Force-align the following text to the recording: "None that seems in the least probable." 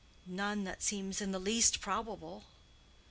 "None 0.25 0.63
that 0.63 0.81
seems 0.81 1.21
in 1.21 1.31
the 1.31 1.37
least 1.37 1.79
probable." 1.79 2.45